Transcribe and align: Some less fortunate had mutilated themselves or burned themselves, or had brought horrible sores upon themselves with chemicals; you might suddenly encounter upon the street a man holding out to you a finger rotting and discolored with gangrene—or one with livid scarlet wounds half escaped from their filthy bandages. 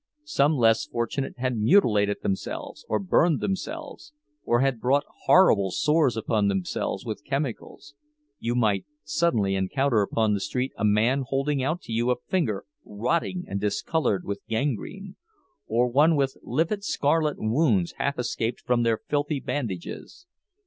Some 0.25 0.57
less 0.57 0.85
fortunate 0.87 1.35
had 1.37 1.57
mutilated 1.59 2.23
themselves 2.23 2.83
or 2.89 2.97
burned 2.97 3.39
themselves, 3.39 4.13
or 4.43 4.61
had 4.61 4.79
brought 4.81 5.03
horrible 5.25 5.69
sores 5.69 6.17
upon 6.17 6.47
themselves 6.47 7.05
with 7.05 7.23
chemicals; 7.23 7.93
you 8.39 8.55
might 8.55 8.87
suddenly 9.03 9.53
encounter 9.53 10.01
upon 10.01 10.33
the 10.33 10.39
street 10.39 10.71
a 10.75 10.83
man 10.83 11.23
holding 11.27 11.61
out 11.61 11.81
to 11.81 11.91
you 11.93 12.09
a 12.09 12.15
finger 12.15 12.65
rotting 12.83 13.43
and 13.47 13.61
discolored 13.61 14.25
with 14.25 14.41
gangrene—or 14.49 15.87
one 15.87 16.15
with 16.15 16.35
livid 16.41 16.83
scarlet 16.83 17.37
wounds 17.37 17.93
half 17.99 18.17
escaped 18.17 18.59
from 18.61 18.81
their 18.81 18.97
filthy 19.07 19.39
bandages. 19.39 20.25